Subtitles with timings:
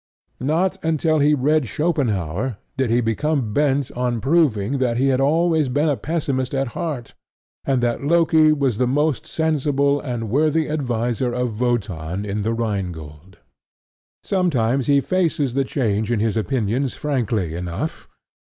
[0.39, 5.69] Not until he read Schopenhaur did he become bent on proving that he had always
[5.69, 7.13] been a Pessimist at heart,
[7.65, 12.91] and that Loki was the most sensible and worthy adviser of Wotan in The Rhine
[12.91, 13.37] Gold.
[14.23, 18.07] Sometimes he faces the change in his opinions frankly enough.